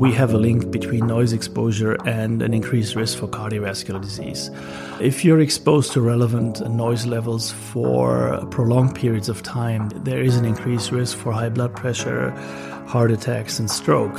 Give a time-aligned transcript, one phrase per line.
[0.00, 4.50] We have a link between noise exposure and an increased risk for cardiovascular disease.
[4.98, 10.46] If you're exposed to relevant noise levels for prolonged periods of time, there is an
[10.46, 12.30] increased risk for high blood pressure,
[12.86, 14.18] heart attacks, and stroke.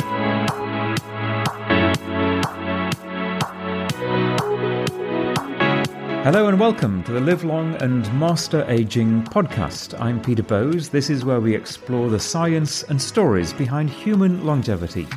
[6.24, 10.00] Hello and welcome to the Live Long and Master Aging podcast.
[10.00, 10.90] I'm Peter Bowes.
[10.90, 15.08] This is where we explore the science and stories behind human longevity.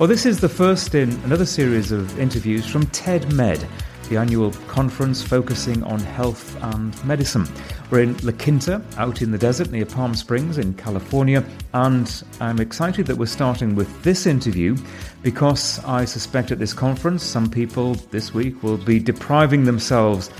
[0.00, 3.62] Well, this is the first in another series of interviews from TED Med,
[4.08, 7.46] the annual conference focusing on health and medicine.
[7.90, 12.60] We're in La Quinta, out in the desert near Palm Springs in California, and I'm
[12.60, 14.74] excited that we're starting with this interview
[15.22, 20.30] because I suspect at this conference some people this week will be depriving themselves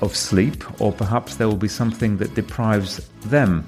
[0.00, 3.66] of sleep, or perhaps there will be something that deprives them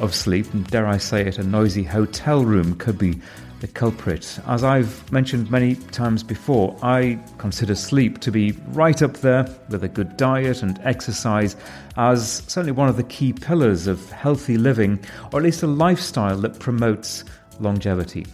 [0.00, 0.54] of sleep.
[0.54, 3.20] And dare I say it, a noisy hotel room could be
[3.64, 4.38] the culprit.
[4.46, 9.82] As I've mentioned many times before, I consider sleep to be right up there with
[9.84, 11.56] a good diet and exercise
[11.96, 16.36] as certainly one of the key pillars of healthy living, or at least a lifestyle
[16.42, 17.24] that promotes
[17.58, 18.26] longevity.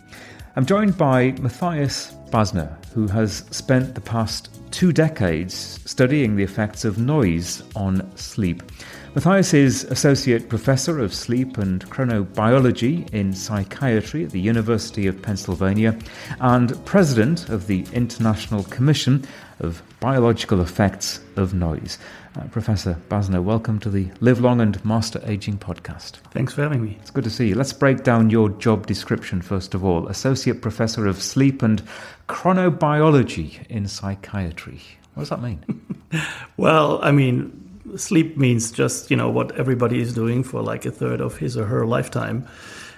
[0.56, 6.84] I'm joined by Matthias Basner, who has spent the past two decades studying the effects
[6.84, 8.64] of noise on sleep.
[9.12, 15.98] Matthias is Associate Professor of Sleep and Chronobiology in Psychiatry at the University of Pennsylvania
[16.38, 19.26] and President of the International Commission
[19.58, 21.98] of Biological Effects of Noise.
[22.36, 26.18] Uh, Professor Basner, welcome to the Live Long and Master Aging podcast.
[26.30, 26.96] Thanks for having me.
[27.00, 27.56] It's good to see you.
[27.56, 30.06] Let's break down your job description first of all.
[30.06, 31.82] Associate Professor of Sleep and
[32.28, 34.80] Chronobiology in Psychiatry.
[35.14, 35.64] What does that mean?
[36.56, 37.59] well, I mean,
[37.96, 41.56] sleep means just you know what everybody is doing for like a third of his
[41.56, 42.46] or her lifetime.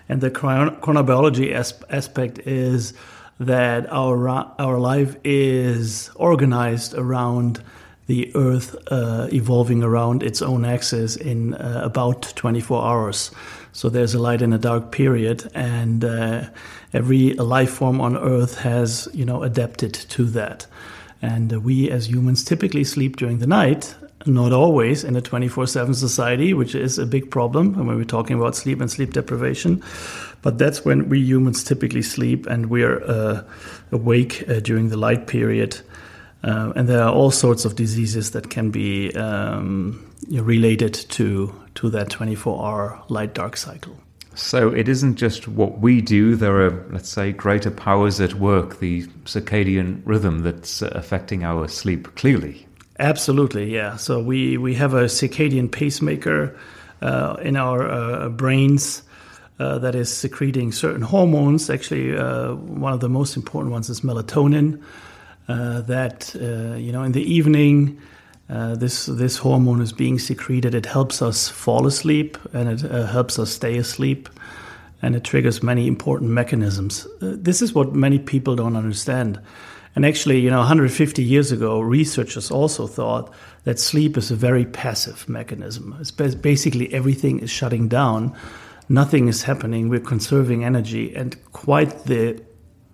[0.09, 1.55] And the chronobiology
[1.91, 2.93] aspect is
[3.41, 7.63] that our our life is organized around
[8.07, 13.31] the earth uh, evolving around its own axis in uh, about 24 hours.
[13.73, 16.49] So there's a light and a dark period and uh,
[16.93, 20.67] every life form on earth has you know adapted to that.
[21.23, 23.95] And we as humans typically sleep during the night
[24.27, 28.37] not always in a 24 7 society, which is a big problem when we're talking
[28.37, 29.83] about sleep and sleep deprivation.
[30.43, 33.43] But that's when we humans typically sleep and we're uh,
[33.93, 35.81] awake uh, during the light period.
[36.43, 41.91] Uh, and there are all sorts of diseases that can be um, related to, to
[41.91, 43.97] that 24 hour light dark cycle.
[44.35, 48.79] So it isn't just what we do, there are, let's say, greater powers at work,
[48.79, 52.67] the circadian rhythm that's affecting our sleep clearly.
[53.03, 53.97] Absolutely, yeah.
[53.97, 56.57] So we, we have a circadian pacemaker
[57.01, 59.03] uh, in our uh, brains
[59.59, 61.69] uh, that is secreting certain hormones.
[61.69, 64.81] Actually, uh, one of the most important ones is melatonin.
[65.49, 68.01] Uh, that uh, you know, in the evening,
[68.49, 70.73] this this hormone is being secreted.
[70.73, 74.29] It helps us fall asleep and it helps us stay asleep,
[75.03, 77.09] and it triggers many important mechanisms.
[77.21, 79.41] this is what many people don't understand
[79.95, 83.33] and actually, you know, 150 years ago, researchers also thought
[83.65, 85.97] that sleep is a very passive mechanism.
[86.01, 88.35] It's basically everything is shutting down,
[88.89, 92.43] nothing is happening, we're conserving energy, and quite the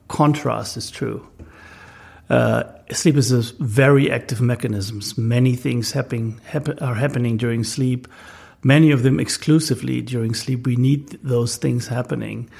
[0.09, 1.26] contrast is true.
[2.28, 5.00] Uh, sleep is a very active mechanism.
[5.16, 8.09] Many things happen, happen, are happening during sleep,
[8.65, 10.66] many of them exclusively during sleep.
[10.66, 12.50] We need those things happening.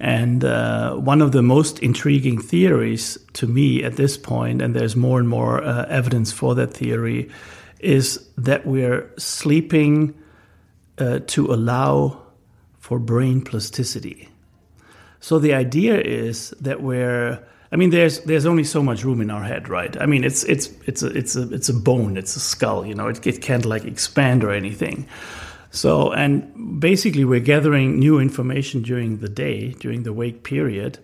[0.00, 4.96] And uh, one of the most intriguing theories to me at this point, and there's
[4.96, 7.30] more and more uh, evidence for that theory,
[7.78, 10.14] is that we're sleeping
[10.98, 12.22] uh, to allow
[12.78, 14.28] for brain plasticity.
[15.20, 17.42] So the idea is that we're
[17.74, 20.00] I mean, there's there's only so much room in our head, right?
[20.00, 22.94] I mean, it's it's it's a it's a it's a bone, it's a skull, you
[22.94, 23.08] know.
[23.08, 25.08] It, it can't like expand or anything.
[25.74, 31.00] So, and basically, we're gathering new information during the day, during the wake period.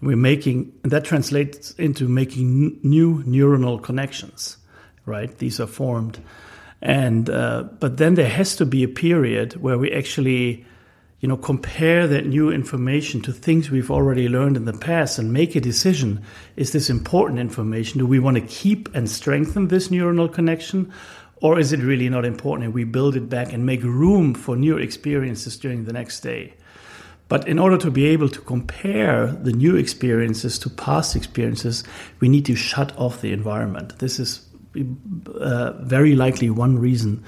[0.00, 4.56] We're making, and that translates into making new neuronal connections,
[5.04, 5.36] right?
[5.36, 6.20] These are formed.
[6.80, 10.64] And, uh, but then there has to be a period where we actually,
[11.20, 15.34] you know, compare that new information to things we've already learned in the past and
[15.34, 16.22] make a decision.
[16.56, 17.98] Is this important information?
[17.98, 20.90] Do we want to keep and strengthen this neuronal connection?
[21.44, 24.56] Or is it really not important and we build it back and make room for
[24.56, 26.54] new experiences during the next day?
[27.28, 31.84] But in order to be able to compare the new experiences to past experiences,
[32.18, 33.98] we need to shut off the environment.
[33.98, 34.40] This is
[35.38, 37.22] uh, very likely one reason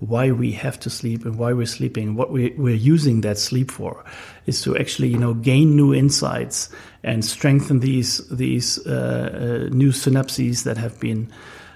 [0.00, 3.70] why we have to sleep and why we're sleeping, what we, we're using that sleep
[3.70, 4.04] for,
[4.44, 6.68] is to actually you know gain new insights
[7.02, 11.32] and strengthen these these uh, uh, new synapses that have been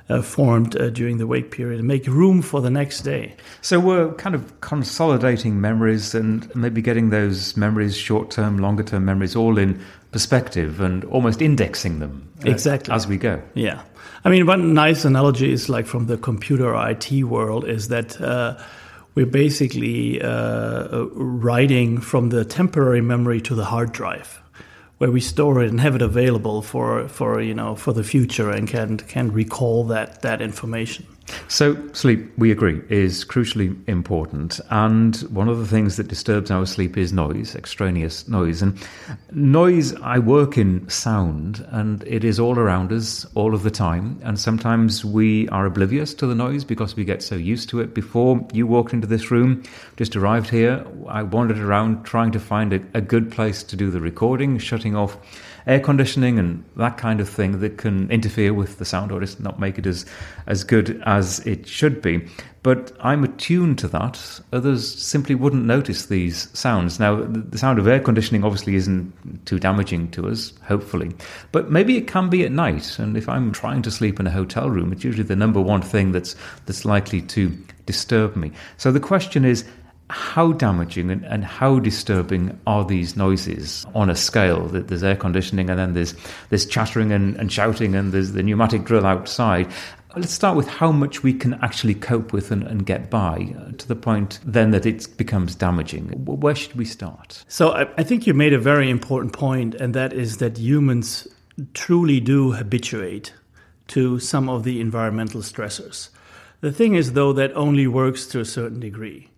[0.09, 3.35] uh, formed uh, during the wake period and make room for the next day.
[3.61, 9.05] So we're kind of consolidating memories and maybe getting those memories, short term, longer term
[9.05, 9.81] memories, all in
[10.13, 13.43] perspective and almost indexing them uh, exactly as we go.
[13.55, 13.83] Yeah.
[14.25, 18.59] I mean, one nice analogy is like from the computer IT world is that uh,
[19.15, 24.41] we're basically uh, writing from the temporary memory to the hard drive
[24.99, 28.51] where we store it and have it available for for you know for the future
[28.51, 31.07] and can can recall that that information.
[31.49, 34.61] So, sleep, we agree, is crucially important.
[34.71, 38.63] And one of the things that disturbs our sleep is noise, extraneous noise.
[38.63, 38.79] And
[39.33, 44.21] noise, I work in sound, and it is all around us all of the time.
[44.23, 47.95] And sometimes we are oblivious to the noise because we get so used to it.
[47.95, 49.63] Before you walked into this room,
[49.97, 53.91] just arrived here, I wandered around trying to find a, a good place to do
[53.91, 55.17] the recording, shutting off
[55.67, 59.41] air conditioning and that kind of thing that can interfere with the sound or just
[59.41, 60.07] not make it as
[60.47, 62.27] as good as it should be.
[62.63, 64.41] But I'm attuned to that.
[64.53, 66.99] Others simply wouldn't notice these sounds.
[66.99, 71.13] Now, the sound of air conditioning obviously isn't too damaging to us, hopefully.
[71.53, 72.99] But maybe it can be at night.
[72.99, 75.83] And if I'm trying to sleep in a hotel room, it's usually the number one
[75.83, 76.35] thing that's
[76.67, 78.51] that's likely to disturb me.
[78.79, 79.65] So the question is
[80.11, 84.67] how damaging and, and, how disturbing are these noises on a scale?
[84.69, 86.15] That there's air conditioning, and then there's
[86.49, 89.69] there's chattering and, and shouting, and there's the pneumatic drill outside.
[90.15, 93.87] Let's start with how much we can actually cope with and, and get by to
[93.87, 96.09] the point then that it becomes damaging.
[96.25, 97.45] Where should we start?
[97.49, 101.29] So, I, I think you made a very important point, and that is that humans
[101.75, 103.35] truly do habituate
[103.89, 106.11] to some of the environmental stressors.
[106.61, 109.29] The thing is, though, that only works to a certain degree.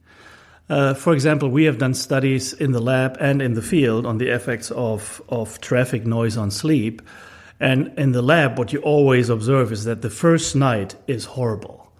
[0.68, 4.18] Uh, for example, we have done studies in the lab and in the field on
[4.18, 7.00] the effects of, of traffic noise on sleep.
[7.58, 11.90] And in the lab, what you always observe is that the first night is horrible.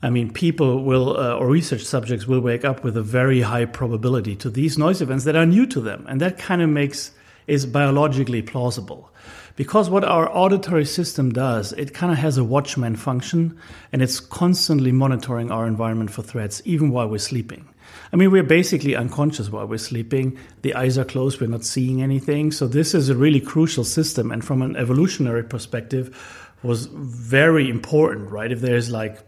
[0.00, 3.64] I mean, people will, uh, or research subjects will wake up with a very high
[3.64, 6.04] probability to these noise events that are new to them.
[6.08, 7.10] And that kind of makes,
[7.46, 9.10] is biologically plausible.
[9.56, 13.58] Because what our auditory system does, it kind of has a watchman function
[13.92, 17.66] and it's constantly monitoring our environment for threats, even while we're sleeping.
[18.14, 20.38] I mean, we're basically unconscious while we're sleeping.
[20.62, 22.52] The eyes are closed, we're not seeing anything.
[22.52, 24.30] So, this is a really crucial system.
[24.30, 26.16] And from an evolutionary perspective,
[26.62, 28.52] was very important, right?
[28.52, 29.18] If there's like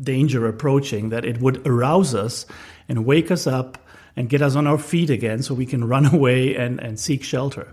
[0.00, 2.44] danger approaching, that it would arouse us
[2.88, 3.78] and wake us up
[4.16, 7.22] and get us on our feet again so we can run away and, and seek
[7.22, 7.72] shelter.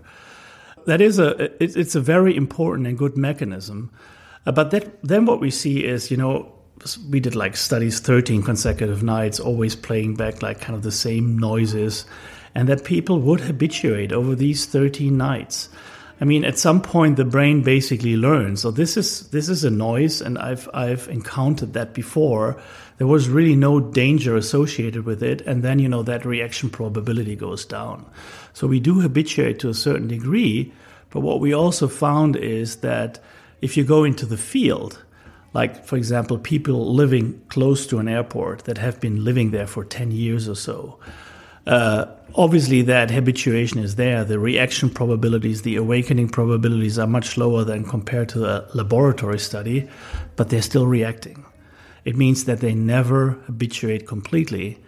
[0.86, 3.90] That is a it's a very important and good mechanism.
[4.46, 6.59] Uh, but that, then what we see is, you know,
[7.10, 11.38] we did like studies 13 consecutive nights always playing back like kind of the same
[11.38, 12.06] noises
[12.54, 15.68] and that people would habituate over these 13 nights.
[16.20, 18.62] I mean at some point the brain basically learns.
[18.62, 22.60] So this is this is a noise and i've i've encountered that before.
[22.98, 27.36] There was really no danger associated with it and then you know that reaction probability
[27.36, 28.04] goes down.
[28.52, 30.72] So we do habituate to a certain degree
[31.10, 33.18] but what we also found is that
[33.60, 35.02] if you go into the field
[35.52, 39.84] like for example people living close to an airport that have been living there for
[39.84, 40.98] 10 years or so.
[41.66, 44.24] Uh, obviously that habituation is there.
[44.24, 49.88] The reaction probabilities the awakening probabilities are much lower than compared to a laboratory study
[50.36, 51.44] but they're still reacting.
[52.04, 54.78] It means that they never habituate completely.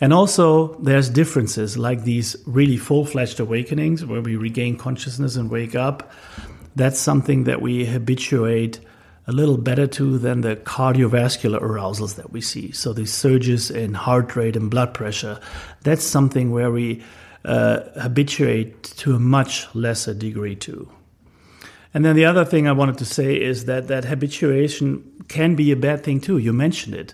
[0.00, 5.74] And also there's differences like these really full-fledged awakenings where we regain consciousness and wake
[5.74, 6.12] up.
[6.76, 8.80] That's something that we habituate
[9.28, 12.72] a little better to than the cardiovascular arousals that we see.
[12.72, 15.38] So these surges in heart rate and blood pressure,
[15.82, 17.02] that's something where we
[17.44, 20.90] uh, habituate to a much lesser degree to.
[21.92, 25.72] And then the other thing I wanted to say is that that habituation can be
[25.72, 26.38] a bad thing too.
[26.38, 27.12] You mentioned it.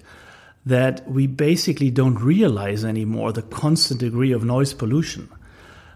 [0.67, 5.29] That we basically don't realize anymore the constant degree of noise pollution.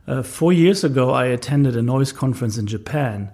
[0.07, 3.31] Uh, four years ago, I attended a noise conference in Japan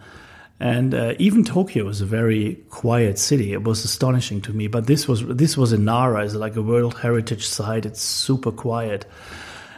[0.61, 3.52] and uh, even Tokyo is a very quiet city.
[3.52, 4.68] It was astonishing to me.
[4.68, 7.84] But this was this was in Nara, it's like a World Heritage site.
[7.84, 9.04] It's super quiet.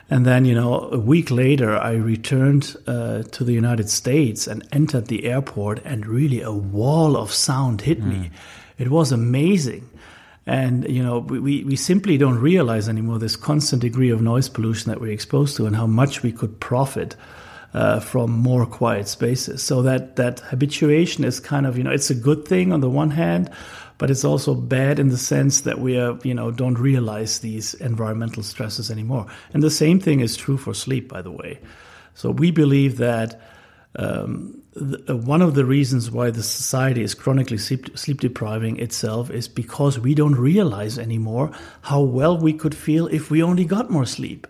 [0.08, 4.66] And then, you know, a week later, I returned uh, to the United States and
[4.70, 8.06] entered the airport, and really a wall of sound hit mm.
[8.06, 8.30] me.
[8.78, 9.88] It was amazing.
[10.46, 14.90] And you know, we, we simply don't realize anymore this constant degree of noise pollution
[14.90, 17.16] that we're exposed to, and how much we could profit
[17.76, 19.62] uh, from more quiet spaces.
[19.62, 22.88] So that that habituation is kind of you know it's a good thing on the
[22.88, 23.50] one hand,
[23.98, 27.74] but it's also bad in the sense that we are you know don't realize these
[27.74, 29.26] environmental stresses anymore.
[29.52, 31.60] And the same thing is true for sleep, by the way.
[32.14, 33.40] So we believe that.
[33.98, 39.30] Um, uh, one of the reasons why the society is chronically sleep, sleep, depriving itself
[39.30, 43.88] is because we don't realize anymore how well we could feel if we only got
[43.88, 44.46] more sleep.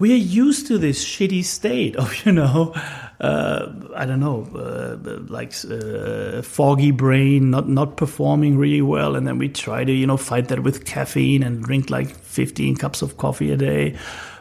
[0.00, 2.72] We are used to this shitty state of, you know,
[3.20, 9.26] uh, I don't know, uh, like uh, foggy brain, not not performing really well, and
[9.26, 13.02] then we try to, you know, fight that with caffeine and drink like 15 cups
[13.02, 13.94] of coffee a day.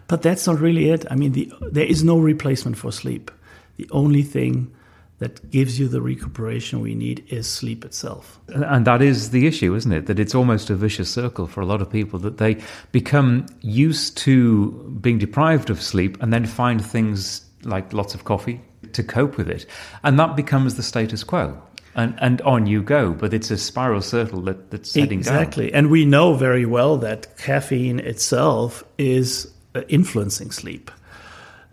[0.08, 1.06] But that's not really it.
[1.12, 3.30] I mean, the, there is no replacement for sleep.
[3.76, 4.74] The only thing
[5.20, 8.40] that gives you the recuperation we need is sleep itself.
[8.48, 10.06] And that is the issue, isn't it?
[10.08, 12.58] That it's almost a vicious circle for a lot of people that they
[12.92, 14.72] become used to
[15.02, 18.62] being deprived of sleep and then find things like lots of coffee
[18.94, 19.66] to cope with it.
[20.04, 21.62] And that becomes the status quo.
[21.96, 25.70] And, and on you go, but it's a spiral circle that, that's heading exactly.
[25.72, 25.76] down.
[25.76, 30.92] And we know very well that caffeine itself is uh, influencing sleep.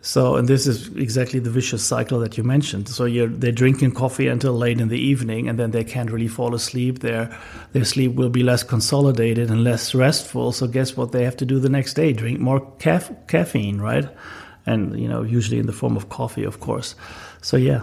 [0.06, 2.88] So, and this is exactly the vicious cycle that you mentioned.
[2.88, 6.54] So, they're drinking coffee until late in the evening, and then they can't really fall
[6.54, 7.00] asleep.
[7.00, 7.36] Their
[7.72, 10.52] their sleep will be less consolidated and less restful.
[10.52, 11.10] So, guess what?
[11.10, 14.08] They have to do the next day: drink more caf- caffeine, right?
[14.64, 16.94] And you know, usually in the form of coffee, of course.
[17.42, 17.80] So, yeah,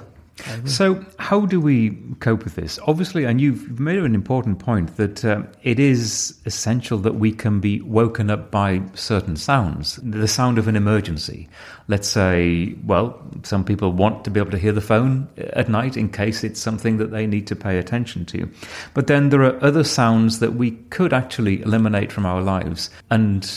[0.66, 2.80] so, how do we cope with this?
[2.88, 7.60] Obviously, and you've made an important point that uh, it is essential that we can
[7.60, 9.98] be woken up by certain sounds.
[10.02, 11.48] The sound of an emergency.
[11.88, 15.98] Let's say, well, some people want to be able to hear the phone at night
[15.98, 18.50] in case it's something that they need to pay attention to.
[18.94, 23.50] But then there are other sounds that we could actually eliminate from our lives and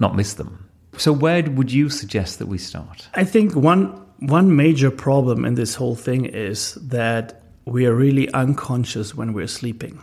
[0.00, 0.68] not miss them.
[0.98, 3.08] So, where would you suggest that we start?
[3.14, 8.32] I think one one major problem in this whole thing is that we are really
[8.32, 10.02] unconscious when we're sleeping.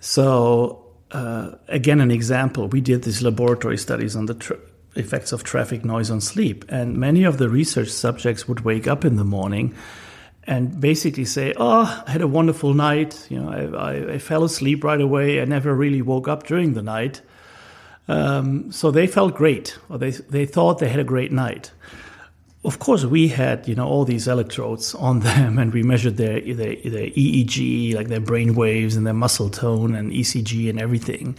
[0.00, 4.58] So, uh, again, an example we did these laboratory studies on the
[4.96, 9.04] effects of traffic noise on sleep, and many of the research subjects would wake up
[9.04, 9.74] in the morning
[10.44, 13.26] and basically say, "Oh, I had a wonderful night.
[13.30, 15.40] You know, I, I, I fell asleep right away.
[15.40, 17.20] I never really woke up during the night."
[18.08, 21.70] Um, so they felt great, or they they thought they had a great night
[22.62, 26.40] of course, we had you know all these electrodes on them, and we measured their
[26.40, 31.36] their, their EEG, like their brain waves and their muscle tone and ECG and everything.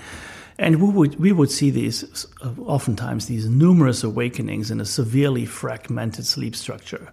[0.58, 2.26] And we would we would see these
[2.66, 7.12] oftentimes these numerous awakenings in a severely fragmented sleep structure.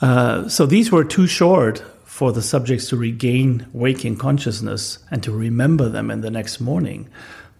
[0.00, 5.30] Uh, so these were too short for the subjects to regain waking consciousness and to
[5.30, 7.08] remember them in the next morning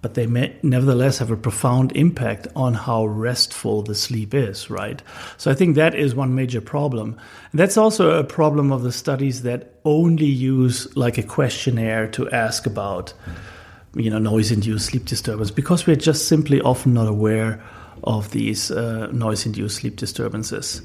[0.03, 5.03] but they may nevertheless have a profound impact on how restful the sleep is, right?
[5.37, 7.19] So I think that is one major problem.
[7.53, 12.31] And that's also a problem of the studies that only use like a questionnaire to
[12.31, 13.13] ask about,
[13.95, 17.63] you know, noise-induced sleep disturbance, because we're just simply often not aware
[18.05, 20.81] of these uh, noise-induced sleep disturbances.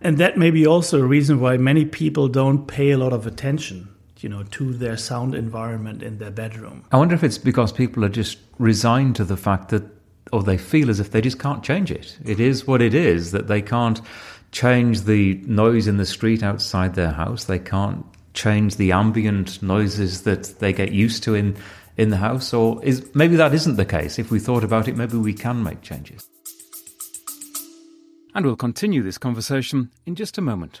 [0.00, 3.26] And that may be also a reason why many people don't pay a lot of
[3.26, 3.88] attention
[4.24, 6.82] you know, to their sound environment in their bedroom.
[6.90, 9.82] I wonder if it's because people are just resigned to the fact that,
[10.32, 12.16] or they feel as if they just can't change it.
[12.24, 14.00] It is what it is, that they can't
[14.50, 17.44] change the noise in the street outside their house.
[17.44, 18.02] They can't
[18.32, 21.54] change the ambient noises that they get used to in,
[21.98, 22.54] in the house.
[22.54, 24.18] Or is maybe that isn't the case.
[24.18, 26.26] If we thought about it, maybe we can make changes.
[28.34, 30.80] And we'll continue this conversation in just a moment.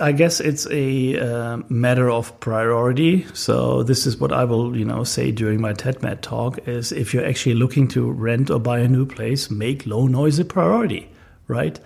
[0.00, 3.26] I guess it's a uh, matter of priority.
[3.34, 7.12] So this is what I will, you know, say during my TEDMED talk: is if
[7.12, 11.08] you're actually looking to rent or buy a new place, make low noise a priority,
[11.46, 11.78] right?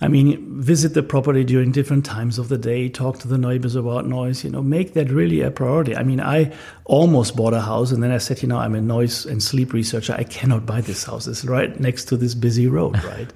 [0.00, 3.74] I mean, visit the property during different times of the day, talk to the neighbors
[3.74, 5.96] about noise, you know, make that really a priority.
[5.96, 6.52] I mean, I
[6.84, 9.72] almost bought a house and then I said, you know, I'm a noise and sleep
[9.72, 10.12] researcher.
[10.12, 11.26] I cannot buy this house.
[11.26, 13.32] It's right next to this busy road, right?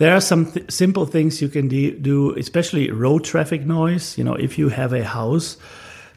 [0.00, 4.18] There are some th- simple things you can de- do, especially road traffic noise.
[4.18, 5.58] You know, if you have a house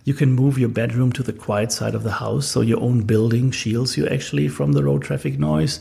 [0.06, 3.04] You can move your bedroom to the quiet side of the house, so your own
[3.04, 5.80] building shields you actually from the road traffic noise.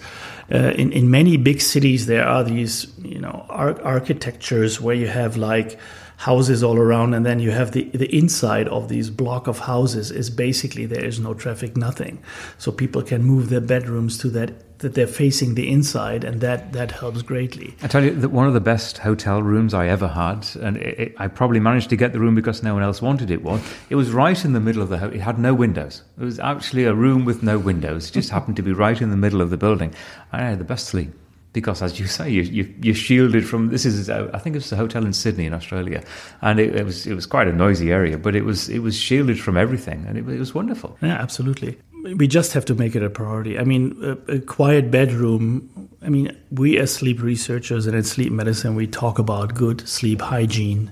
[0.52, 5.09] Uh, in in many big cities, there are these you know ar- architectures where you
[5.09, 5.78] have like
[6.23, 10.12] houses all around and then you have the the inside of these block of houses
[10.12, 12.23] is basically there is no traffic nothing
[12.59, 16.73] so people can move their bedrooms to that that they're facing the inside and that
[16.73, 20.09] that helps greatly I tell you that one of the best hotel rooms I ever
[20.09, 23.00] had, and it, it, I probably managed to get the room because no one else
[23.00, 23.43] wanted it.
[23.43, 23.61] Was
[23.91, 25.14] it was right in the middle of the hotel.
[25.14, 26.02] It had no windows.
[26.21, 28.09] It was actually a room with no windows.
[28.09, 29.95] It just happened to be right in the middle of the building.
[30.33, 31.12] I had the best sleep
[31.52, 33.68] because, as you say, you, you, you're shielded from.
[33.68, 36.02] This is, uh, I think, it's a hotel in Sydney, in Australia,
[36.40, 38.97] and it, it was it was quite a noisy area, but it was it was
[38.97, 40.97] shielded from everything, and it, it was wonderful.
[41.02, 41.78] Yeah, absolutely.
[42.16, 43.59] We just have to make it a priority.
[43.59, 45.88] I mean, a, a quiet bedroom.
[46.02, 50.21] I mean, we as sleep researchers and in sleep medicine, we talk about good sleep
[50.21, 50.90] hygiene.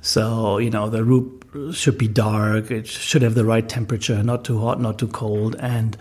[0.00, 1.40] So, you know, the room
[1.72, 5.56] should be dark, it should have the right temperature, not too hot, not too cold.
[5.60, 5.96] And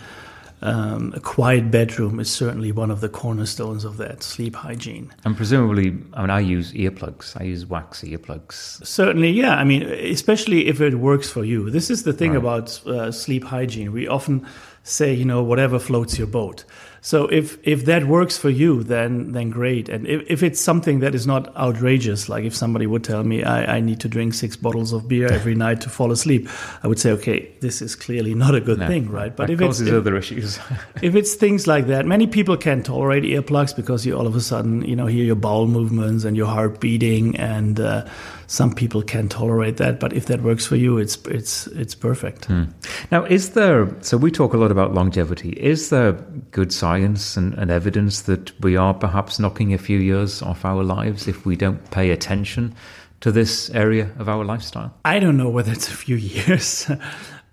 [0.63, 5.11] um, a quiet bedroom is certainly one of the cornerstones of that sleep hygiene.
[5.25, 7.39] And presumably, I mean, I use earplugs.
[7.39, 8.85] I use wax earplugs.
[8.85, 9.55] Certainly, yeah.
[9.55, 11.69] I mean, especially if it works for you.
[11.69, 12.39] This is the thing Right.
[12.39, 13.91] about uh, sleep hygiene.
[13.91, 14.45] We often
[14.83, 16.65] say, you know, whatever floats your boat.
[17.05, 19.89] So if if that works for you, then then great.
[19.89, 23.43] And if, if it's something that is not outrageous, like if somebody would tell me
[23.43, 26.47] I, I need to drink six bottles of beer every night to fall asleep,
[26.81, 29.35] I would say, okay, this is clearly not a good No, thing, right?
[29.35, 30.59] But if it's if- other issues.
[31.01, 34.41] if it's things like that, many people can tolerate earplugs because you all of a
[34.41, 38.05] sudden, you know, hear your bowel movements and your heart beating, and uh,
[38.47, 39.99] some people can tolerate that.
[39.99, 42.45] But if that works for you, it's it's it's perfect.
[42.45, 42.65] Hmm.
[43.11, 45.51] Now, is there, so we talk a lot about longevity.
[45.51, 46.13] Is there
[46.51, 50.83] good science and, and evidence that we are perhaps knocking a few years off our
[50.83, 52.75] lives if we don't pay attention
[53.21, 54.93] to this area of our lifestyle?
[55.05, 56.91] I don't know whether it's a few years,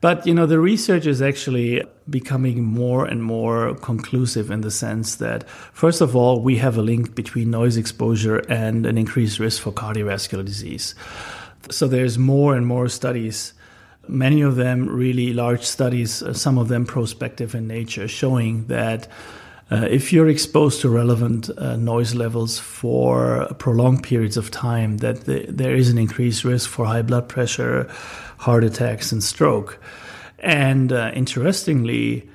[0.01, 5.17] but you know, the research is actually becoming more and more conclusive in the sense
[5.17, 9.63] that, first of all, we have a link between noise exposure and an increased risk
[9.63, 10.95] for cardiovascular disease.
[11.71, 13.53] So there's more and more studies,
[14.09, 19.09] many of them really large studies, some of them prospective in nature, showing that.
[19.71, 25.27] Uh, if you're exposed to relevant uh, noise levels for prolonged periods of time, that
[25.27, 27.89] the, there is an increased risk for high blood pressure,
[28.39, 29.79] heart attacks, and stroke.
[30.41, 32.29] And uh, interestingly,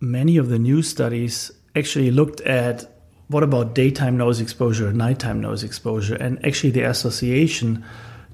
[0.00, 2.90] many of the new studies actually looked at
[3.28, 7.84] what about daytime noise exposure nighttime noise exposure, and actually the association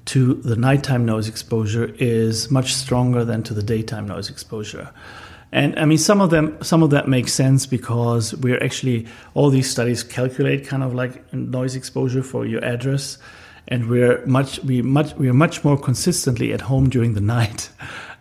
[0.05, 4.89] to the nighttime noise exposure is much stronger than to the daytime noise exposure.
[5.51, 9.49] And I mean, some of them, some of that makes sense because we're actually all
[9.49, 13.17] these studies calculate kind of like noise exposure for your address,
[13.67, 17.69] and we're much we much we are much more consistently at home during the night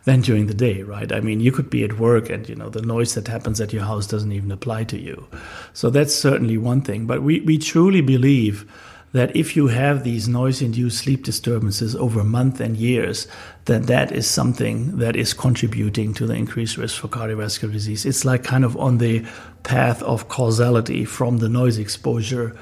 [0.04, 1.10] than during the day, right?
[1.10, 3.72] I mean, you could be at work and you know the noise that happens at
[3.72, 5.26] your house doesn't even apply to you.
[5.72, 7.06] So that's certainly one thing.
[7.06, 8.70] But we we truly believe
[9.16, 13.26] that if you have these noise induced sleep disturbances over months and years,
[13.64, 18.05] then that is something that is contributing to the increased risk for cardiovascular disease.
[18.05, 19.24] It's like kind of on the
[19.62, 22.57] path of causality from the noise exposure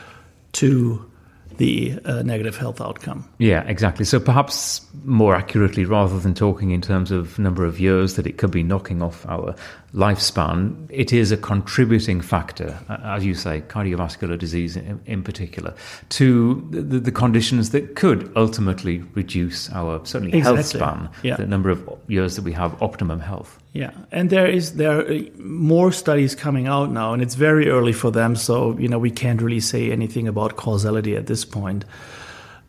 [0.52, 1.10] to
[1.58, 3.28] the uh, negative health outcome.
[3.38, 4.04] Yeah, exactly.
[4.04, 8.38] So perhaps more accurately, rather than talking in terms of number of years that it
[8.38, 9.54] could be knocking off our
[9.94, 15.74] lifespan, it is a contributing factor, as you say, cardiovascular disease in, in particular,
[16.10, 21.36] to the, the conditions that could ultimately reduce our certainly health span, Yeah.
[21.36, 23.58] the number of years that we have optimum health.
[23.74, 27.68] Yeah, and there is there are uh, more studies coming out now, and it's very
[27.68, 28.36] early for them.
[28.36, 31.84] So you know we can't really say anything about causality at this point.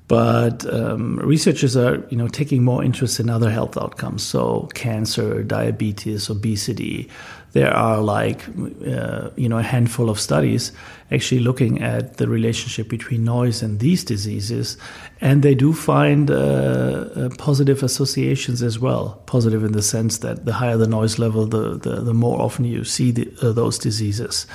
[0.07, 5.43] But um, researchers are you know taking more interest in other health outcomes, so cancer,
[5.43, 7.07] diabetes, obesity.
[7.55, 8.41] There are like
[8.85, 10.73] uh, you know a handful of studies
[11.09, 14.77] actually looking at the relationship between noise and these diseases,
[15.21, 19.23] and they do find uh, uh, positive associations as well.
[19.25, 22.65] Positive in the sense that the higher the noise level, the the, the more often
[22.65, 24.47] you see the, uh, those diseases,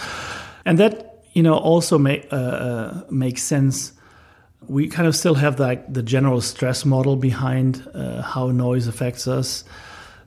[0.67, 3.95] and that you know also make uh, uh, makes sense
[4.69, 9.27] we kind of still have like the general stress model behind uh, how noise affects
[9.27, 9.65] us.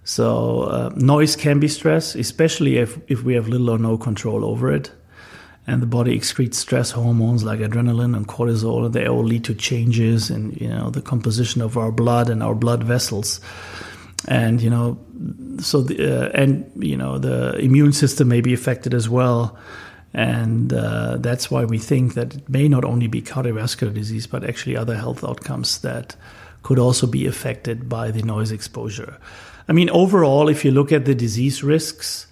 [0.03, 4.43] So uh, noise can be stress, especially if, if we have little or no control
[4.43, 4.91] over it.
[5.65, 9.55] And the body excretes stress hormones like adrenaline and cortisol, and they all lead to
[9.55, 13.39] changes in you know the composition of our blood and our blood vessels.
[14.27, 14.99] And you know,
[15.59, 19.57] so the, uh, and you know the immune system may be affected as well.
[20.13, 24.43] And uh, that's why we think that it may not only be cardiovascular disease, but
[24.43, 26.17] actually other health outcomes that
[26.61, 29.17] could also be affected by the noise exposure.
[29.67, 32.27] I mean, overall, if you look at the disease risks,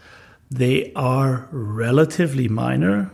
[0.49, 3.09] they are relatively minor.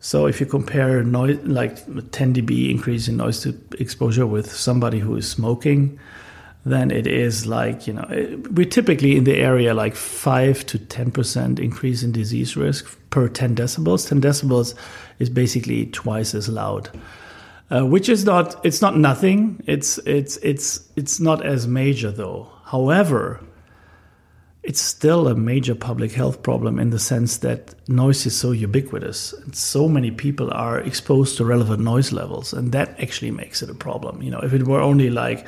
[0.00, 1.76] So if you compare noise, like
[2.10, 3.46] 10 dB increase in noise
[3.78, 5.98] exposure with somebody who is smoking,
[6.66, 8.06] then it is like, you know,
[8.50, 13.54] we're typically in the area like 5 to 10% increase in disease risk per 10
[13.54, 14.08] decibels.
[14.08, 14.74] 10 decibels
[15.18, 16.90] is basically twice as loud.
[17.70, 22.46] Uh, which is not it's not nothing it's it's it's it's not as major though
[22.64, 23.40] however
[24.62, 29.34] it's still a major public health problem in the sense that noise is so ubiquitous
[29.34, 33.70] and so many people are exposed to relevant noise levels and that actually makes it
[33.70, 35.46] a problem you know if it were only like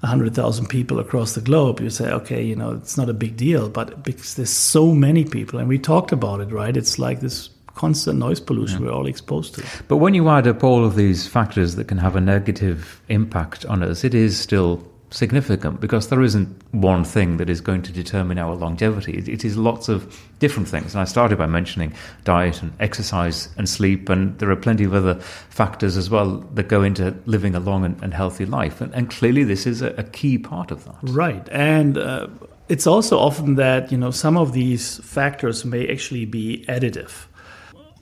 [0.00, 3.68] 100,000 people across the globe, you say, okay, you know, it's not a big deal.
[3.68, 6.74] But because there's so many people, and we talked about it, right?
[6.74, 8.88] It's like this constant noise pollution yeah.
[8.88, 9.64] we're all exposed to.
[9.88, 13.66] But when you add up all of these factors that can have a negative impact
[13.66, 17.92] on us, it is still significant because there isn't one thing that is going to
[17.92, 19.18] determine our longevity.
[19.18, 20.94] It, is lots of different things.
[20.94, 21.92] And I started by mentioning
[22.24, 26.68] diet and exercise and sleep, and there are plenty of other factors as well that
[26.68, 28.80] go into living a long and, and healthy life.
[28.80, 30.96] And, and, clearly, this is a, a, key part of that.
[31.02, 31.46] Right.
[31.50, 32.28] And uh,
[32.68, 37.26] it's also often that, you know, some of these factors may actually be additive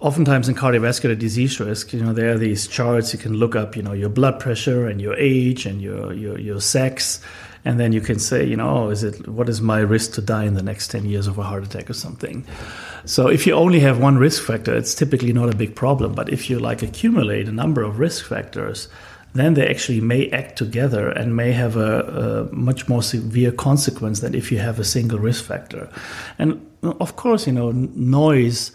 [0.00, 3.76] oftentimes in cardiovascular disease risk, you know, there are these charts you can look up,
[3.76, 7.20] you know, your blood pressure and your age and your your, your sex,
[7.64, 10.22] and then you can say, you know, oh, is it what is my risk to
[10.22, 12.44] die in the next ten years of a heart attack or something?
[13.04, 16.14] So if you only have one risk factor, it's typically not a big problem.
[16.14, 18.88] But if you like accumulate a number of risk factors,
[19.34, 24.20] then they actually may act together and may have a, a, much more severe consequence
[24.20, 25.88] than if you have a single risk factor.
[26.38, 28.72] And of course, you know, noise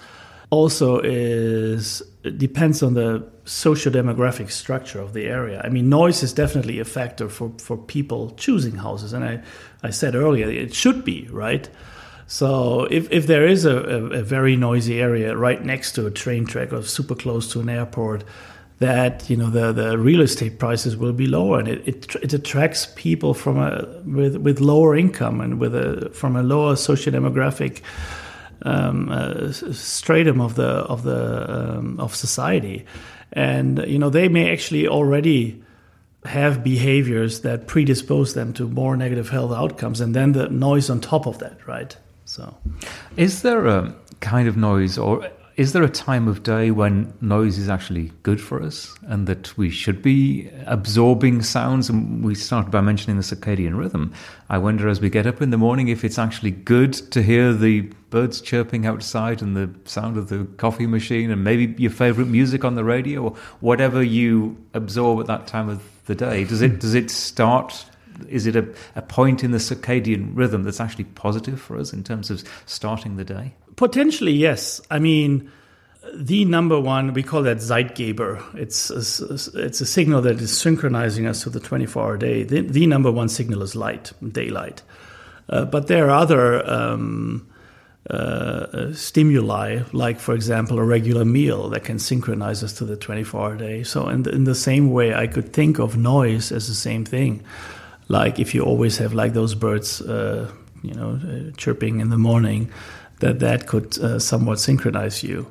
[0.53, 2.01] also is
[2.37, 5.61] depends on the socio-demographic structure of the area.
[5.63, 9.41] I mean, noise is definitely a factor for, for people choosing houses, and I,
[9.81, 11.69] I said earlier it should be right.
[12.27, 16.11] So if, if there is a, a, a very noisy area right next to a
[16.11, 18.23] train track or super close to an airport,
[18.79, 22.33] that you know the, the real estate prices will be lower and it, it, it
[22.33, 27.81] attracts people from a with with lower income and with a from a lower socio-demographic
[28.63, 32.85] um, uh, stratum of the of the um, of society,
[33.31, 35.61] and you know they may actually already
[36.25, 41.01] have behaviors that predispose them to more negative health outcomes, and then the noise on
[41.01, 41.95] top of that, right?
[42.25, 42.55] So,
[43.17, 47.59] is there a kind of noise or is there a time of day when noise
[47.59, 51.89] is actually good for us and that we should be absorbing sounds?
[51.89, 54.13] And we started by mentioning the circadian rhythm.
[54.49, 57.53] I wonder as we get up in the morning if it's actually good to hear
[57.53, 62.27] the birds chirping outside and the sound of the coffee machine and maybe your favorite
[62.27, 66.43] music on the radio or whatever you absorb at that time of the day.
[66.43, 67.85] Does it, does it start
[68.29, 72.03] is it a, a point in the circadian rhythm that's actually positive for us in
[72.03, 73.55] terms of starting the day?
[73.77, 74.79] Potentially, yes.
[74.91, 75.51] I mean,
[76.13, 78.43] the number one, we call that Zeitgeber.
[78.53, 82.43] It's a, it's a signal that is synchronizing us to the 24 hour day.
[82.43, 84.83] The, the, number one signal is light, daylight.
[85.49, 87.47] Uh, but there are other um,
[88.09, 93.41] uh, stimuli, like, for example, a regular meal that can synchronize us to the 24
[93.41, 93.83] hour day.
[93.83, 97.05] So, in the, in the same way, I could think of noise as the same
[97.05, 97.43] thing.
[98.09, 102.17] Like, if you always have like those birds, uh, you know, uh, chirping in the
[102.17, 102.69] morning
[103.19, 105.49] that that could uh, somewhat synchronize you.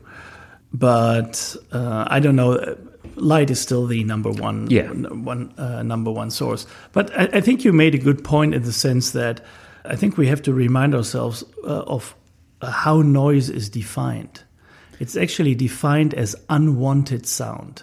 [0.74, 2.76] But uh, I don't know.
[3.16, 4.88] Light is still the number one, yeah.
[4.88, 6.66] one uh, number one source.
[6.92, 9.44] But I, I, think you made a good point in the sense that
[9.84, 12.14] I think we have to remind ourselves uh, of
[12.62, 14.44] Uh, how noise is defined.
[15.00, 17.82] It's actually defined as unwanted sound.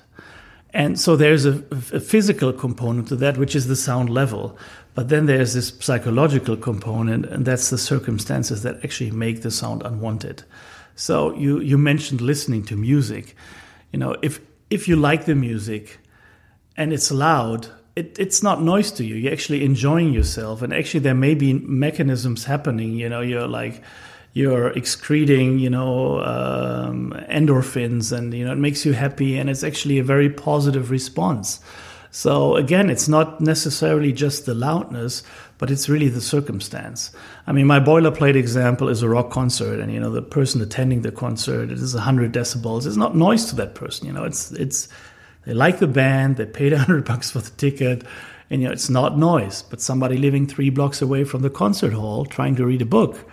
[0.73, 4.57] And so there's a, a, physical component to that, which is the sound level.
[4.95, 9.81] But then there's this psychological component, and that's the circumstances that actually make the sound
[9.83, 10.43] unwanted.
[10.95, 13.35] So you, you mentioned listening to music.
[13.91, 14.39] You know, if
[14.69, 15.99] if you like the music
[16.77, 19.15] and it's loud, it, it's not noise to you.
[19.15, 22.93] You're actually enjoying yourself, and actually there may be mechanisms happening.
[22.93, 23.81] You know, you're like
[24.33, 29.63] you're excreting, you know, um, endorphins, and you know it makes you happy, and it's
[29.63, 31.59] actually a very positive response.
[32.11, 35.21] So again, it's not necessarily just the loudness,
[35.59, 37.11] but it's really the circumstance.
[37.45, 41.01] I mean, my boilerplate example is a rock concert, and you know, the person attending
[41.01, 42.85] the concert it is 100 decibels.
[42.85, 44.07] It's not noise to that person.
[44.07, 44.87] You know, it's it's
[45.45, 48.03] they like the band, they paid 100 bucks for the ticket,
[48.49, 49.63] and you know, it's not noise.
[49.63, 53.29] But somebody living three blocks away from the concert hall trying to read a book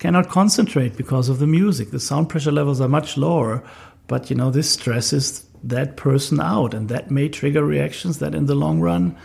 [0.00, 1.90] cannot concentrate because of the music.
[1.90, 3.62] The sound pressure levels are much lower,
[4.08, 8.46] but you know, this stresses that person out, and that may trigger reactions that, in
[8.46, 9.16] the long run,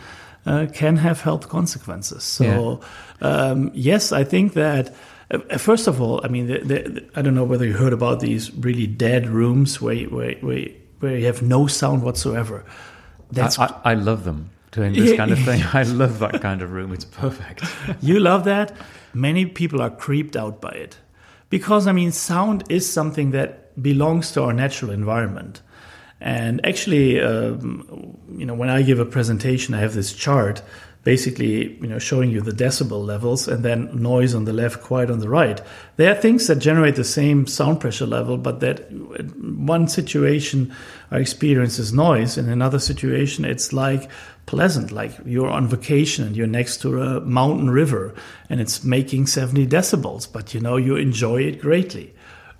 [0.46, 2.24] uh, can have health consequences.
[2.24, 2.82] So,
[3.22, 3.28] yeah.
[3.28, 4.94] um, yes, I think that.
[5.32, 8.20] Uh, first of all, I mean, the, the, I don't know whether you heard about
[8.20, 10.68] these really dead rooms where where where,
[11.00, 12.64] where you have no sound whatsoever.
[13.32, 15.64] That's I, I, I love them doing this kind of thing.
[15.74, 16.94] I love that kind of room.
[16.94, 17.64] It's perfect.
[18.02, 18.72] you love that.
[19.16, 20.98] Many people are creeped out by it
[21.50, 25.62] because I mean, sound is something that belongs to our natural environment.
[26.20, 30.62] And actually, um, you know, when I give a presentation, I have this chart
[31.06, 35.10] basically you know showing you the decibel levels and then noise on the left quiet
[35.10, 35.62] on the right.
[35.96, 40.76] There are things that generate the same sound pressure level but that one situation
[41.12, 44.10] our experience is noise in another situation it's like
[44.48, 48.14] pleasant like you're on vacation and you're next to a mountain river
[48.50, 52.14] and it's making 70 decibels but you know you enjoy it greatly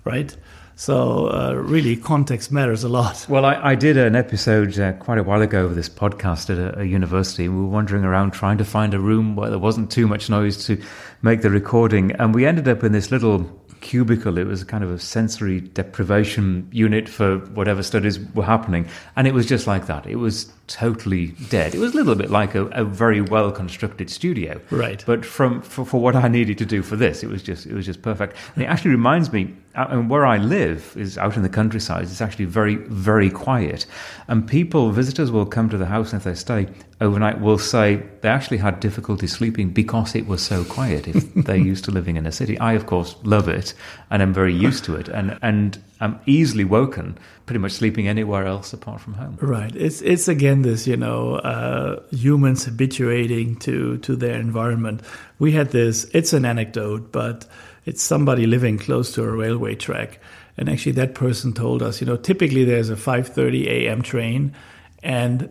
[0.04, 0.36] right
[0.78, 3.26] so uh, really, context matters a lot.
[3.30, 6.58] Well, I, I did an episode uh, quite a while ago of this podcast at
[6.58, 7.48] a, a, university.
[7.48, 10.66] We were wandering around trying to find a room where there wasn't too much noise
[10.66, 10.80] to
[11.22, 14.36] make the recording, and we ended up in this little cubicle.
[14.36, 18.86] It was kind of a sensory deprivation unit for whatever studies were happening.
[19.16, 20.06] And it was just like that.
[20.06, 21.74] It was totally dead.
[21.74, 24.60] It was a little bit like a, a very well constructed studio.
[24.70, 25.02] Right.
[25.06, 27.74] But from for, for, what I needed to do for this, it was just it
[27.74, 28.36] was just perfect.
[28.54, 32.04] And it actually reminds me, uh, and where I live is out in the countryside.
[32.04, 33.86] It's actually very very quiet,
[34.28, 36.68] and people visitors will come to the house and if they stay
[37.00, 41.56] overnight will say they actually had difficulty sleeping because it was so quiet if they're
[41.56, 42.58] used to living in a city.
[42.58, 43.74] I of course love it
[44.10, 48.44] and I'm very used to it and and I'm easily woken pretty much sleeping anywhere
[48.44, 49.38] else apart from home.
[49.40, 49.74] Right.
[49.74, 55.02] It's it's again this you know uh, humans habituating to to their environment.
[55.38, 56.04] We had this.
[56.12, 57.46] It's an anecdote, but
[57.86, 60.20] it's somebody living close to a railway track,
[60.56, 64.02] and actually that person told us, you know, typically there's a 5:30 a.m.
[64.02, 64.54] train,
[65.02, 65.48] and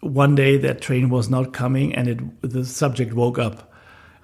[0.00, 3.72] one day that train was not coming, and it the subject woke up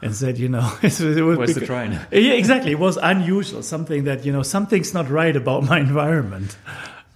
[0.04, 1.98] and said, you know, it was Where's the train?
[2.12, 2.70] Yeah, exactly.
[2.70, 6.56] It was unusual, something that you know, something's not right about my environment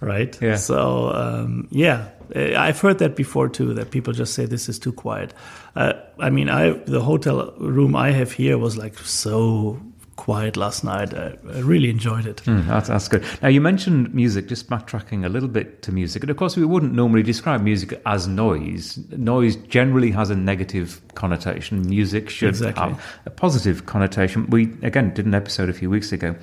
[0.01, 0.41] right?
[0.41, 0.55] Yeah.
[0.55, 3.73] So um, yeah, I've heard that before too.
[3.73, 5.33] That people just say this is too quiet.
[5.75, 9.79] Uh, I mean, I the hotel room I have here was like so
[10.19, 11.13] quiet last night.
[11.13, 12.43] I, I really enjoyed it.
[12.43, 13.23] Mm, that's, that's good.
[13.41, 14.49] Now you mentioned music.
[14.49, 18.01] Just backtracking a little bit to music, and of course we wouldn't normally describe music
[18.05, 18.99] as noise.
[19.11, 21.87] Noise generally has a negative connotation.
[21.87, 22.83] Music should exactly.
[22.83, 24.45] have a positive connotation.
[24.49, 26.35] We again did an episode a few weeks ago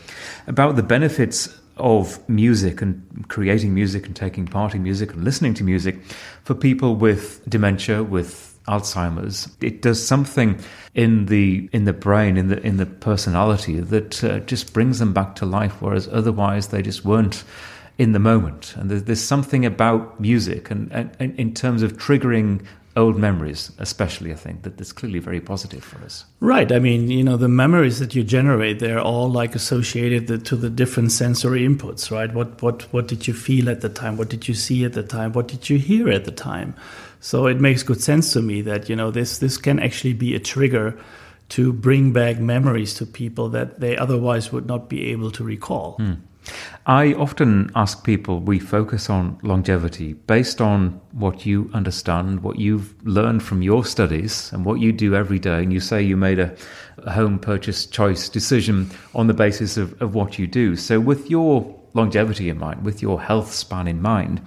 [0.47, 5.53] about the benefits of music and creating music and taking part in music and listening
[5.53, 6.03] to music
[6.45, 9.49] for people with dementia, with Alzheimer's.
[9.61, 10.59] It does something
[10.95, 15.13] in the in the brain, in the in the personality that uh, just brings them
[15.13, 17.45] back to life, whereas otherwise they just weren't
[17.99, 18.75] in the moment.
[18.77, 22.63] And there's, there's something about music and, and, and in terms of triggering
[22.97, 26.25] old memories, especially, I think that that's clearly very positive for us.
[26.41, 26.73] Right.
[26.73, 30.71] I mean, you know, the memories that you generate, they're all like associated to the
[30.71, 32.33] different sensory inputs, right?
[32.33, 34.17] What what what did you feel at the time?
[34.17, 35.33] What did you see at the time?
[35.33, 36.75] What did you hear at the time?
[37.27, 40.37] So it makes good sense to me that you know this this can actually be
[40.37, 40.97] a trigger
[41.49, 45.97] to bring back memories to people that they otherwise would not be able to recall.
[45.97, 46.13] Hmm.
[46.87, 52.95] I often ask people, we focus on longevity based on what you understand, what you've
[53.05, 55.65] learned from your studies, and what you do every day.
[55.65, 56.55] And you say you made a,
[56.99, 60.77] a home purchase choice decision on the basis of, of what you do.
[60.77, 64.43] So, with your longevity in mind, with your health span in mind,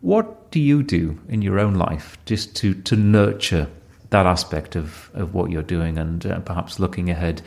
[0.00, 3.68] what do you do in your own life just to, to nurture
[4.10, 7.42] that aspect of, of what you're doing and uh, perhaps looking ahead?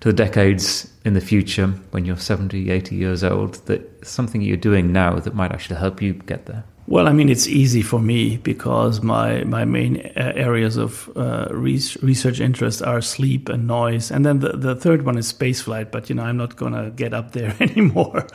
[0.00, 4.56] to the decades in the future when you're 70, 80 years old, that something you're
[4.56, 6.64] doing now that might actually help you get there?
[6.88, 11.48] Well, I mean, it's easy for me because my, my main uh, areas of uh,
[11.50, 14.12] research interest are sleep and noise.
[14.12, 16.90] And then the, the third one is spaceflight, but, you know, I'm not going to
[16.90, 18.26] get up there anymore.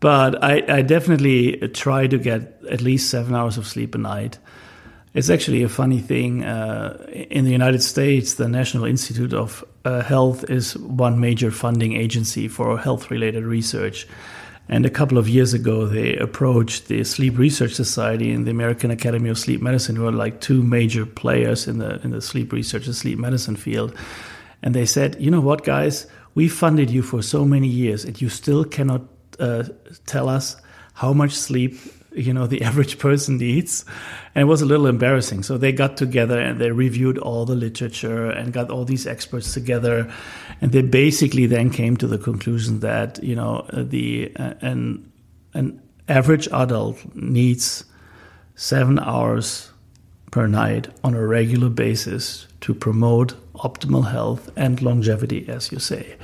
[0.00, 4.38] But I, I definitely try to get at least seven hours of sleep a night.
[5.12, 6.44] It's actually a funny thing.
[6.44, 11.94] Uh, in the United States, the National Institute of uh, Health is one major funding
[11.94, 14.06] agency for health related research.
[14.68, 18.92] And a couple of years ago, they approached the Sleep Research Society and the American
[18.92, 22.52] Academy of Sleep Medicine, who are like two major players in the in the sleep
[22.52, 23.92] research and sleep medicine field.
[24.62, 28.20] And they said, you know what, guys, we funded you for so many years, and
[28.22, 29.02] you still cannot
[29.40, 29.64] uh,
[30.06, 30.56] tell us
[30.94, 31.78] how much sleep
[32.12, 33.84] you know the average person needs.
[34.34, 35.42] And it was a little embarrassing.
[35.42, 39.52] So they got together and they reviewed all the literature and got all these experts
[39.54, 40.12] together.
[40.60, 45.10] And they basically then came to the conclusion that you know the uh, an
[45.54, 47.84] an average adult needs
[48.56, 49.70] 7 hours
[50.30, 56.16] per night on a regular basis to promote optimal health and longevity, as you say.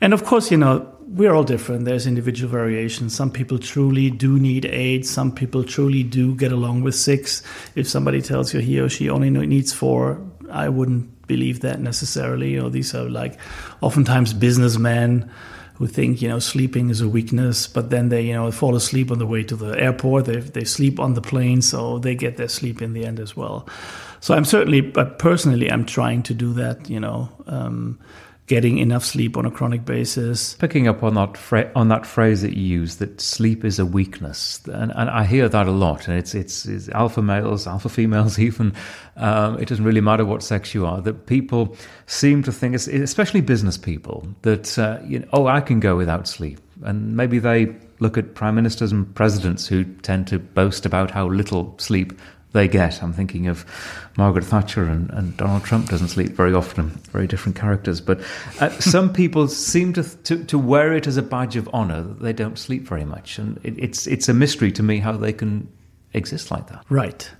[0.00, 1.84] And of course, you know, we're all different.
[1.84, 3.10] There's individual variation.
[3.10, 5.06] Some people truly do need eight.
[5.06, 7.42] Some people truly do get along with six.
[7.74, 10.20] If somebody tells you he or she only needs four,
[10.50, 12.56] I wouldn't believe that necessarily.
[12.56, 13.38] Know, these are like
[13.82, 15.30] oftentimes businessmen
[15.74, 19.10] who think you know sleeping is a weakness, but then they you know fall asleep
[19.10, 20.24] on the way to the airport.
[20.24, 23.36] They they sleep on the plane, so they get their sleep in the end as
[23.36, 23.68] well.
[24.20, 26.88] So I'm certainly, but personally, I'm trying to do that.
[26.88, 27.28] You know.
[27.46, 27.98] Um,
[28.46, 30.54] getting enough sleep on a chronic basis.
[30.54, 33.86] Picking up on that fra- on that phrase that you use, that sleep is a
[33.86, 36.08] weakness, and, and I hear that a lot.
[36.08, 38.74] And it's it's, it's alpha males, alpha females, even.
[39.16, 41.00] Um, it doesn't really matter what sex you are.
[41.00, 41.76] That people
[42.06, 46.26] seem to think, especially business people, that uh, you know, oh, I can go without
[46.26, 51.10] sleep, and maybe they look at prime ministers and presidents who tend to boast about
[51.10, 52.12] how little sleep
[52.52, 53.02] they get.
[53.02, 53.64] I'm thinking of
[54.16, 58.00] Margaret Thatcher and, and Donald Trump doesn't sleep very often, very different characters.
[58.00, 58.20] But
[58.60, 62.20] uh, some people seem to, to, to wear it as a badge of honor that
[62.20, 65.32] they don't sleep very much, and it, it's it's a mystery to me how they
[65.32, 65.68] can
[66.12, 66.84] exist like that.
[66.88, 67.30] Right.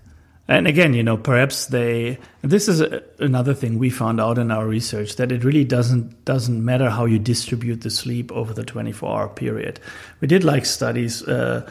[0.49, 2.19] And again, you know, perhaps they.
[2.43, 6.25] This is a, another thing we found out in our research that it really doesn't
[6.25, 9.79] doesn't matter how you distribute the sleep over the 24 hour period.
[10.21, 11.23] We did like studies.
[11.23, 11.71] Uh,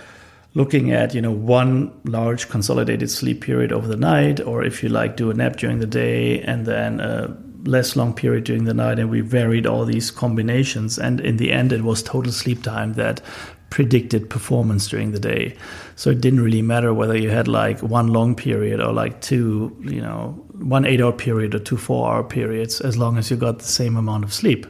[0.53, 4.89] looking at you know one large consolidated sleep period over the night or if you
[4.89, 8.73] like do a nap during the day and then a less long period during the
[8.73, 8.99] night.
[8.99, 10.97] And we varied all these combinations.
[10.97, 13.21] And in the end it was total sleep time that
[13.69, 15.55] predicted performance during the day.
[15.95, 19.75] So it didn't really matter whether you had like one long period or like two
[19.81, 23.37] you know one eight hour period or two four hour periods as long as you
[23.37, 24.67] got the same amount of sleep.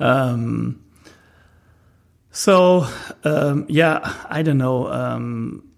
[0.00, 0.83] Um,
[2.34, 2.86] so
[3.22, 4.88] um, yeah, I don't know.
[4.88, 5.68] Um,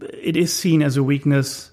[0.00, 1.72] it is seen as a weakness,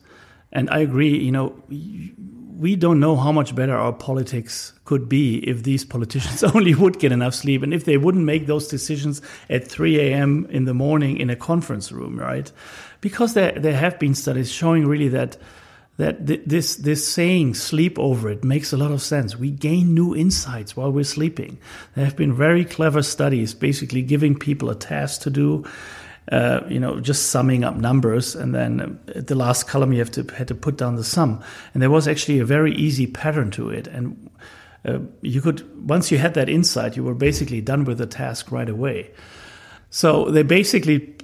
[0.51, 1.17] and I agree.
[1.17, 6.43] You know, we don't know how much better our politics could be if these politicians
[6.55, 10.47] only would get enough sleep, and if they wouldn't make those decisions at 3 a.m.
[10.49, 12.51] in the morning in a conference room, right?
[13.01, 15.37] Because there there have been studies showing really that
[15.97, 19.35] that th- this this saying sleep over it makes a lot of sense.
[19.35, 21.57] We gain new insights while we're sleeping.
[21.95, 25.65] There have been very clever studies basically giving people a task to do
[26.31, 30.11] uh, you know just summing up numbers and then at the last column you have
[30.11, 31.41] to had to put down the sum.
[31.73, 33.87] And there was actually a very easy pattern to it.
[33.87, 34.29] And
[34.85, 38.51] uh, you could once you had that insight you were basically done with the task
[38.51, 39.11] right away.
[39.89, 41.15] So they basically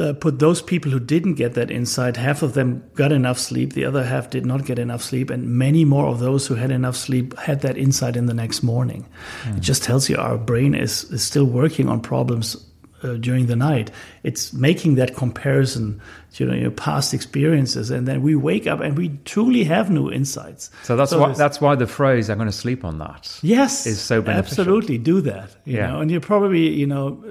[0.00, 3.74] uh, put those people who didn't get that insight, half of them got enough sleep,
[3.74, 6.70] the other half did not get enough sleep, and many more of those who had
[6.70, 9.06] enough sleep had that insight in the next morning.
[9.44, 9.58] Mm.
[9.58, 12.56] It just tells you our brain is, is still working on problems
[13.02, 13.90] uh, during the night.
[14.22, 16.00] It's making that comparison
[16.34, 19.90] to you know, your past experiences, and then we wake up and we truly have
[19.90, 20.70] new insights.
[20.82, 23.86] So that's so why that's why the phrase "I'm going to sleep on that" yes
[23.86, 24.60] is so beneficial.
[24.60, 25.56] Absolutely, do that.
[25.64, 25.86] You yeah.
[25.90, 27.22] know, and you probably you know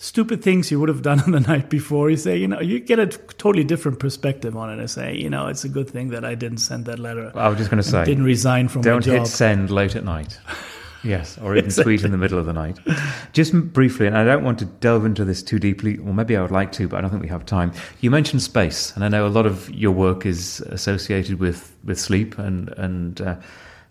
[0.00, 2.10] stupid things you would have done on the night before.
[2.10, 4.82] You say, you know, you get a totally different perspective on it.
[4.82, 7.30] I say, you know, it's a good thing that I didn't send that letter.
[7.36, 9.18] I was just going to say, didn't resign from don't my job.
[9.20, 10.38] hit send late at night.
[11.02, 11.96] Yes, or even exactly.
[11.96, 12.78] tweet in the middle of the night.
[13.32, 16.42] Just briefly, and I don't want to delve into this too deeply, or maybe I
[16.42, 17.72] would like to, but I don't think we have time.
[18.02, 21.98] You mentioned space, and I know a lot of your work is associated with, with
[21.98, 23.36] sleep and, and uh,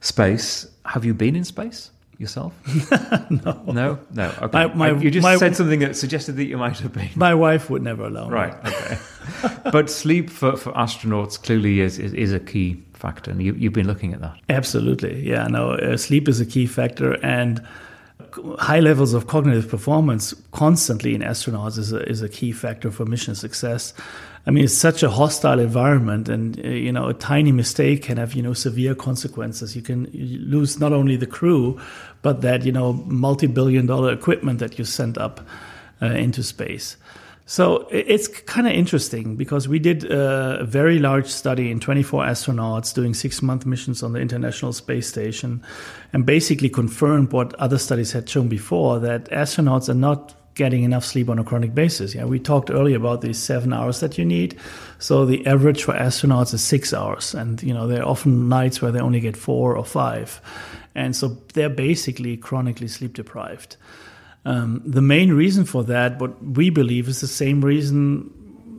[0.01, 0.67] space.
[0.85, 1.89] Have you been in space?
[2.19, 2.53] Yourself?
[3.31, 3.63] no.
[3.65, 3.99] No?
[4.11, 4.33] No.
[4.41, 4.67] Okay.
[4.67, 7.09] My, my, you just my, said something that suggested that you might have been.
[7.15, 8.69] My wife would never allow right, me.
[8.69, 8.97] Okay.
[9.71, 13.73] but sleep for, for astronauts clearly is, is, is, a key factor, and you, you've
[13.73, 14.37] been looking at that.
[14.49, 15.27] Absolutely.
[15.27, 17.65] Yeah, no, uh, sleep is a key factor, and
[18.59, 23.05] high levels of cognitive performance constantly in astronauts is a, is a key factor for
[23.05, 23.93] mission success.
[24.45, 28.17] I mean, it's such a hostile environment, and uh, you know, a tiny mistake can
[28.17, 29.75] have you know severe consequences.
[29.75, 31.79] You can lose not only the crew,
[32.21, 35.41] but that you know multi-billion-dollar equipment that you sent up
[36.01, 36.97] uh, into space.
[37.49, 42.93] So it's kind of interesting because we did a very large study in 24 astronauts
[42.93, 45.63] doing six month missions on the International Space Station
[46.13, 51.05] and basically confirmed what other studies had shown before that astronauts are not getting enough
[51.05, 52.13] sleep on a chronic basis.
[52.13, 54.59] Yeah, we talked earlier about these seven hours that you need.
[54.99, 57.33] So the average for astronauts is six hours.
[57.33, 60.41] And, you know, there are often nights where they only get four or five.
[60.95, 63.77] And so they're basically chronically sleep deprived.
[64.43, 68.29] Um, the main reason for that, what we believe, is the same reason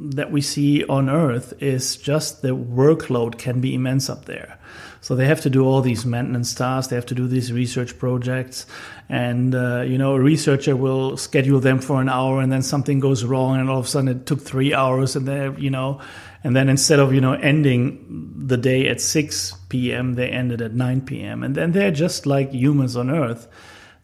[0.00, 4.58] that we see on Earth is just the workload can be immense up there.
[5.02, 6.90] So they have to do all these maintenance tasks.
[6.90, 8.66] They have to do these research projects,
[9.08, 13.00] and uh, you know, a researcher will schedule them for an hour, and then something
[13.00, 16.00] goes wrong, and all of a sudden it took three hours, and they, you know,
[16.44, 20.74] and then instead of you know ending the day at six p.m., they ended at
[20.74, 21.42] nine p.m.
[21.42, 23.48] And then they're just like humans on Earth.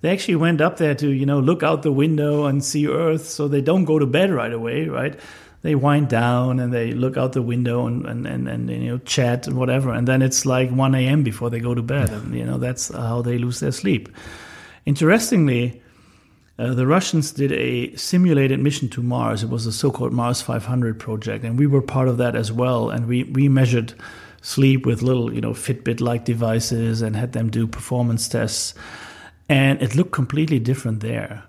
[0.01, 3.27] They actually went up there to you know look out the window and see Earth,
[3.27, 5.19] so they don't go to bed right away, right?
[5.67, 8.99] They wind down and they look out the window and, and, and, and, you know
[8.99, 9.93] chat and whatever.
[9.93, 12.89] And then it's like 1 a.m before they go to bed and you know that's
[12.95, 14.09] how they lose their sleep.
[14.85, 15.83] Interestingly
[16.59, 19.43] uh, the russians did a simulated mission to mars.
[19.43, 21.45] It was a so-called mars 500 project.
[21.45, 22.89] And we were part of that as well.
[22.89, 23.93] And we, we measured
[24.43, 28.73] sleep with little you know fitbit like devices and had them do performance tests.
[29.49, 31.43] And it looked completely different there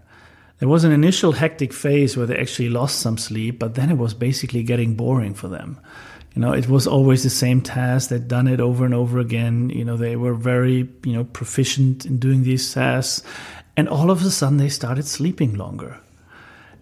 [0.60, 3.97] there was an initial hectic phase where they actually lost some sleep, but then it
[3.97, 5.80] was basically getting boring for them.
[6.34, 8.10] You know, it was always the same task.
[8.10, 9.70] They'd done it over and over again.
[9.70, 13.24] You know, they were very, you know, proficient in doing these tasks.
[13.76, 15.99] And all of a sudden, they started sleeping longer.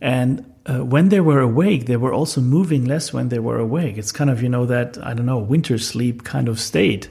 [0.01, 3.97] And uh, when they were awake, they were also moving less when they were awake.
[3.97, 7.09] It's kind of, you know, that, I don't know, winter sleep kind of state.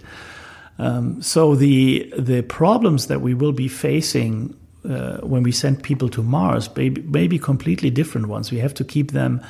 [0.78, 4.56] Um, so the the problems that we will be facing
[4.88, 8.50] uh, when we send people to Mars may be, may be completely different ones.
[8.50, 9.40] We have to keep them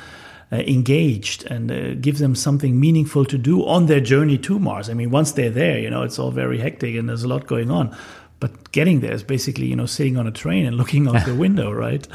[0.51, 4.89] uh, engaged and uh, give them something meaningful to do on their journey to Mars.
[4.89, 7.47] I mean, once they're there, you know, it's all very hectic and there's a lot
[7.47, 7.95] going on.
[8.39, 11.35] But getting there is basically, you know, sitting on a train and looking out the
[11.35, 12.07] window, right?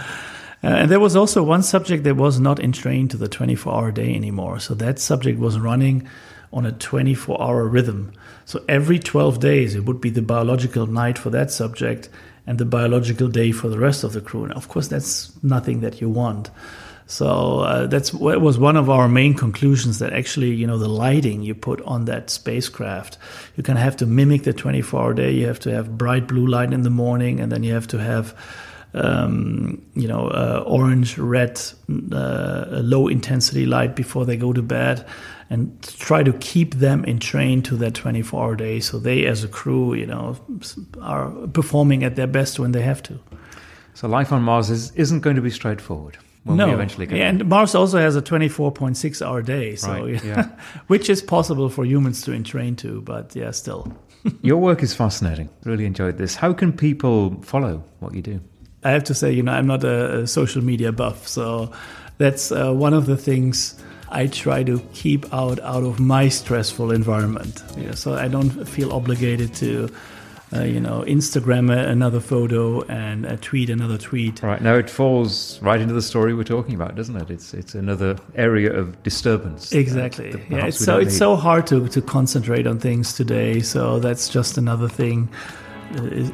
[0.62, 3.90] Uh, and there was also one subject that was not entrained to the 24 hour
[3.90, 4.60] day anymore.
[4.60, 6.06] So that subject was running
[6.52, 8.12] on a 24 hour rhythm.
[8.44, 12.08] So every 12 days, it would be the biological night for that subject
[12.50, 14.42] and the biological day for the rest of the crew.
[14.42, 16.50] And of course, that's nothing that you want.
[17.06, 20.88] So uh, that's what was one of our main conclusions that actually, you know, the
[20.88, 23.18] lighting you put on that spacecraft,
[23.54, 25.30] you kind of have to mimic the 24-hour day.
[25.30, 27.98] You have to have bright blue light in the morning, and then you have to
[27.98, 28.34] have,
[28.94, 31.62] um, you know, uh, orange, red,
[32.10, 35.06] uh, low intensity light before they go to bed
[35.50, 39.48] and try to keep them entrain to that 24 hour day so they as a
[39.48, 40.36] crew you know
[41.02, 43.18] are performing at their best when they have to
[43.94, 46.68] so life on mars is, isn't going to be straightforward when no.
[46.68, 50.48] we eventually get yeah, and Mars also has a 24.6 hour day, so right, yeah.
[50.86, 53.92] which is possible for humans to entrain to, but yeah, still.
[54.42, 55.50] Your work is fascinating.
[55.64, 56.34] Really enjoyed this.
[56.34, 58.40] How can people follow what you do?
[58.84, 61.70] I have to say, you know, I'm not a, a social media buff, so
[62.16, 63.78] that's uh, one of the things
[64.10, 67.62] I try to keep out out of my stressful environment.
[67.76, 69.90] Yeah, so I don't feel obligated to.
[70.52, 74.42] Uh, you know, Instagram another photo and uh, tweet another tweet.
[74.42, 77.30] Right now, it falls right into the story we're talking about, doesn't it?
[77.30, 79.72] It's it's another area of disturbance.
[79.72, 80.30] Exactly.
[80.50, 83.60] yeah, it's so it's so hard to to concentrate on things today.
[83.60, 85.28] So that's just another thing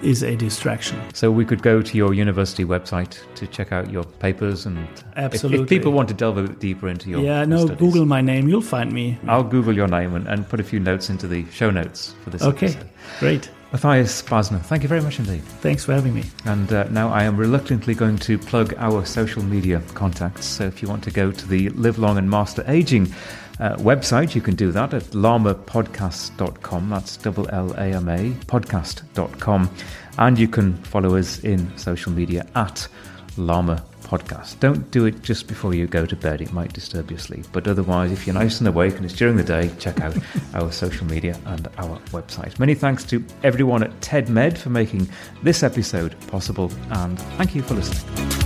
[0.02, 1.00] is a distraction.
[1.14, 4.86] So we could go to your university website to check out your papers and
[5.16, 5.58] absolutely.
[5.58, 8.06] If, if people want to delve a bit deeper into your yeah, no, studies, Google
[8.06, 9.18] my name, you'll find me.
[9.26, 12.30] I'll Google your name and, and put a few notes into the show notes for
[12.30, 12.42] this.
[12.42, 12.88] Okay, episode.
[13.18, 13.50] great.
[13.72, 15.42] Matthias Basner, thank you very much indeed.
[15.42, 16.22] Thanks for having me.
[16.44, 20.46] And uh, now I am reluctantly going to plug our social media contacts.
[20.46, 23.12] So if you want to go to the Live Long and Master Aging
[23.58, 26.90] uh, website, you can do that at llamapodcast.com.
[26.90, 29.70] That's double L A M A podcast.com.
[30.18, 32.88] And you can follow us in social media at
[33.36, 34.60] Llama Podcast.
[34.60, 37.44] Don't do it just before you go to bed, it might disturb your sleep.
[37.52, 40.16] But otherwise, if you're nice and awake and it's during the day, check out
[40.54, 42.58] our social media and our website.
[42.58, 45.08] Many thanks to everyone at TEDMED for making
[45.42, 48.45] this episode possible, and thank you for listening.